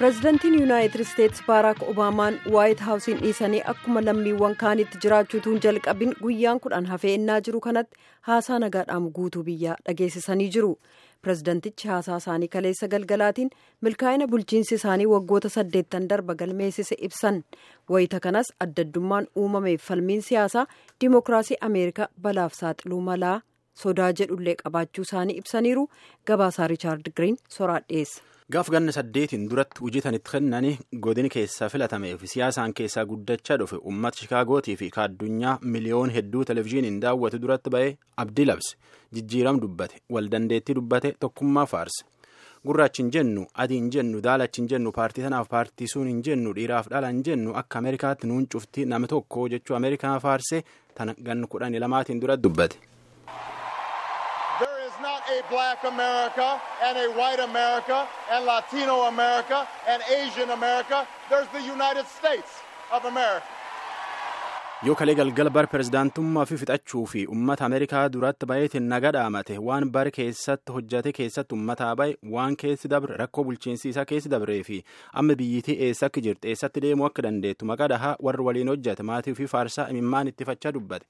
[0.00, 6.86] pireezidantiin yuunaayitid isteetsi baaraak obaamaan waayit haawusiin dhiisanii akkuma lammiiwwan kaanitti jiraachuutuun jalqabin guyyaan kudhan
[6.92, 10.70] hafee innaa jiru kanatti haasaa nagaadhaan guutuu biyyaa dhageessisanii jiru.
[11.22, 13.50] Pireezidantichi haasaa isaanii kaleessa galgalaatiin
[13.88, 17.42] milkaa'ina bulchiinsi isaanii waggoota saddeettan darba galmeessise ibsan.
[17.90, 20.66] Wayita kanas addaddummaan uumameef falmiin siyaasaa
[21.00, 23.36] dimookiraasii ameerikaa balaaf saaxiluu malaa
[23.84, 25.88] sodaa jedhullee qabaachuu isaanii ibsaniiru.
[26.26, 28.22] Gabaasaa riichaard giriin soraa dhiyeessa.
[28.54, 34.18] Gaaf ganna saddeetiin duratti hojjetanitti kennanii godini keessaa filatamee fi siyaasaan keessaa guddachaa dhufe uummata
[34.22, 37.92] shikaagootii fi addunyaa miliyoon hedduu televizyiiniin daawwatu duratti ba'ee
[38.24, 38.76] abdii labse.
[39.14, 42.04] Jijjiiram dubbate waldandeettii dubbate tokkummaa faarse.
[42.66, 46.52] Gurraachi hin jennu adii hin jennu daalachi hin jennu paartii tanaaf paartii suun hin jennu
[46.58, 50.62] dhiiraaf dhala hin jennu akka ameerikaatti nuun cufti nama tokko jechuu ameerikaa faarse
[50.94, 52.76] tana ganna kudhanii lamaatiin duratti dubbate.
[55.30, 61.06] A black America and a white America and Latino America and Asian America.
[61.28, 62.50] There's the United States
[62.90, 63.46] of America.
[64.86, 69.88] Yoo kalee galgala bar pirezidaantummaa fi fixachuu fi ummata ameerikaa duratti baay'eetiin naga dhaamate waan
[69.96, 74.78] bar keessatti hojjate keessatti ummataa bahe waan keessi dabre rakkoo bulchiinsi isaa keessi dabree fi
[75.22, 79.34] amma biyyittii eessa akka jirtu eessatti deemuu akka dandeettu maqaa dhahaa warri waliin hojjate maatii
[79.42, 81.04] fi faarsaa imimmaan itti fachaa dubbate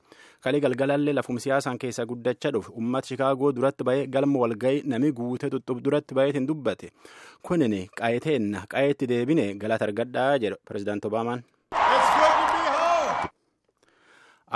[0.49, 5.53] kalee galgalallee lafum siyaasaan keessaa guddachaa dhufe ummata shikaagoo duratti bahee galma walgayii nami guutee
[5.55, 6.91] xuxxub duratti baheetiin dubbate
[7.51, 11.47] kunini qaayiteenna qaayetti deebine galata argadhaa jedha pirezidaanti obaamaan.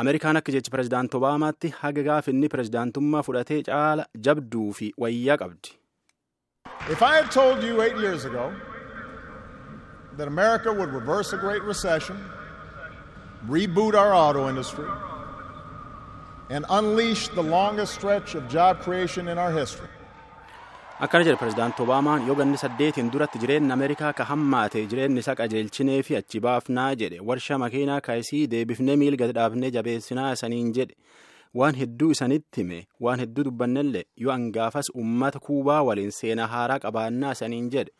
[0.02, 5.74] Ameerikaan akka jechi pirezidaanti obaamaatti haga gaaf inni pirezidaantummaa fudhatee caala jabduu fi wayyaa qabdi.
[6.94, 8.46] If I had told you eight years ago
[10.16, 12.18] that America would reverse a great recession,
[13.56, 14.88] reboot our auto industry,
[16.50, 19.93] and unleash the longest stretch of job creation in our history,
[21.00, 26.02] akkana jedhe pirezidaanti obaamaan yoo ganni saddeetiin duratti jireenya ameerikaa ka hammaate jireenyi isaa qajeelchinee
[26.02, 27.20] fi achi baafnaa jedhe.
[27.28, 30.94] Warshaa makiinaa kaayisii deebifnee miil gadi dhaabnee jabeessinaa isaniin jedhe.
[31.54, 37.32] Waan hedduu isanitti hime waan hedduu dubbannellee yoo angaafas ummata kuubaa waliin seenaa haaraa qabaannaa
[37.38, 37.92] isaniin jedhe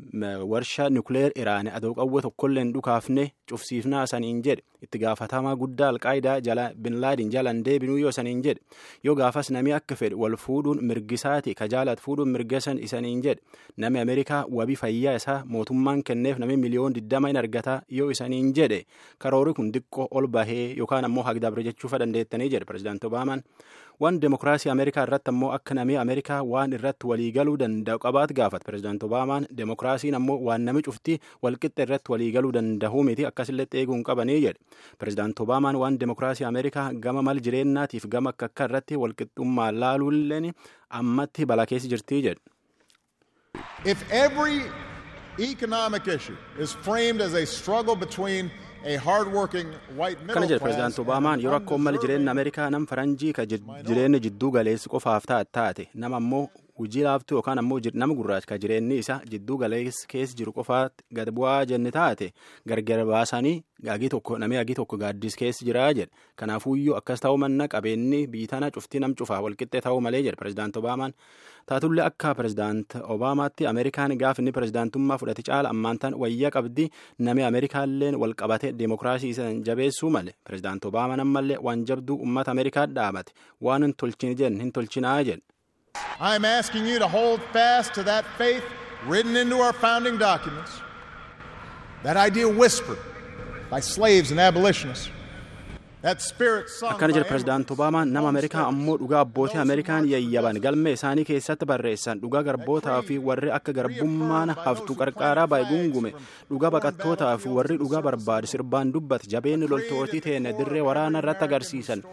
[0.00, 4.62] warshaa nukleer iraane adoo qawwee tokkolleen dhukaafne cufsiifnaa isaniin jedhe.
[4.82, 8.60] Itti gaafatamaa guddaa alqaayidaa jala binlaadin jalan deebinuu yoo isaniin jedhe.
[9.04, 13.40] Yoo gaafas namni akka fedhe wal fuudhuun mirgisaati ka jaalat fuudhuun mirgasan isaniin jedhe.
[13.76, 18.84] Nami ameerikaa wabii fayyaa isaa mootummaan kenneef nami miliyoon diddama in argataa yoo isaniin jedhe.
[19.18, 23.42] Karoori kun diqqoo ol bahee yookaan ammoo hagdabre jechuufa dandeettanii jedhe pirezidaanti obaamaan
[24.04, 29.06] waan demokiraasii ameerikaa irratti ammoo akka namii ameerikaa waan irratti waliigaluu danda'u qabaat gaafate pirezidaanti
[29.08, 31.14] obaamaan demokiraasiin ammoo waan nami cufti
[31.46, 34.60] walqixxe irratti waliigaluu danda'uu miti akkasillee eeguu hin qabanii jedhe
[35.04, 40.52] pirezidaanti obaamaan waan demokiraasii ameerikaa gama mal jireenyaatiif gama akka akka irratti walqixxummaa laaluulleen
[41.00, 42.40] ammatti balaa keessa jirtii jedhe.
[48.86, 53.46] Kana jedhe pirezidaanti obaamaan yeroo rakkoon mali jireenya ameerikaa nam faranjii ka
[53.88, 55.24] jireenya jidduu galeessi qofaaf
[55.58, 56.44] taate nama ammoo
[56.78, 61.30] hojii laaftu yookaan ammoo nama gurraacha ka jireenyi isaa jidduu galeessi keessa jiru qofaatti gad
[61.30, 62.32] bu'aa jenne taate
[62.66, 66.10] gargar baasanii gaagii tokko namni gaagii tokko gaaddis keessa jiraa jedhe.
[66.36, 70.78] Kanaafuuyyuu akkas ta'uu manna qabeenyi biyyi tana cuftii nam cufaa walqixxee ta'uu malee jedhe pirezidaanti
[70.78, 71.12] obaamaan
[71.66, 76.88] taatullee akka pirezidaanti obaamaatti ameerikaan gaaf inni pirezidaantummaa fudhate caala ammaantaan wayyaa qabdi.
[77.18, 82.86] Namni ameerikaalleen wal qabate deemokiraasii isaan jabeessuu male pirezidaanti obaamaan ammallee waan jabduu uummata ameerikaa
[82.86, 83.32] dhaabate.
[83.62, 85.42] Waan hin tolchine jenna hin tolchinaa jedhe.
[86.20, 88.64] I am asking you to hold fast to that faith
[89.06, 90.80] written into our founding documents,
[92.02, 92.98] that idea whispered
[93.70, 95.10] by slaves and abolitionists.
[96.04, 102.20] Akkana jedhe pirezidaanti obaamaan nama ameerikaa ammoo dhugaa abbootii ameerikaan yayyaban galmee isaanii keessatti barreessan
[102.22, 106.12] dhugaa garbootaa fi warri akka garbummaan haftu qarqaaraa baay'ee gungume
[106.50, 112.04] dhugaa baqattootaa fi warri dhugaa barbaadu sirbaan dubbate jabeenni loltootii teenne dirree waraana irratti agarsiisan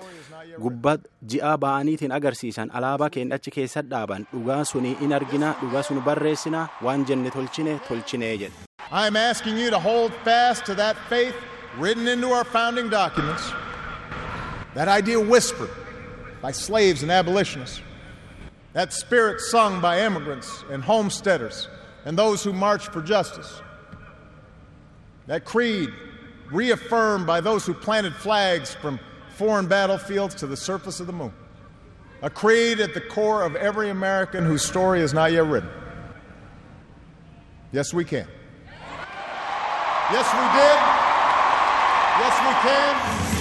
[0.65, 0.95] gubbaa
[1.33, 4.25] ji'aa ba'aniitiin agarsiisan alaabaa keenya achi keessa dhaaban.
[4.33, 8.55] Dhugaa suni in argina dhugaa sun barreessina waan jenne tolchine tolchinee jedhe.
[8.91, 11.35] I am asking you to hold fast to that faith
[11.81, 13.45] written into our founding documents.
[14.75, 15.69] That idea whispered
[16.41, 17.81] by slaves and abolitionists.
[18.73, 21.67] That spirit sung by immigrants and homesteaders
[22.05, 23.61] and those who marched for justice.
[25.27, 25.89] That creed
[26.51, 28.99] reaffirmed by those who planted flags from
[29.35, 31.33] foreign battlefields to the surface of the moon.
[32.21, 35.69] A creed at the core of every American whose story is not yet written.
[37.71, 38.27] Yes, we can.
[40.11, 40.79] Yes, we did.
[42.19, 43.32] Yes, we can.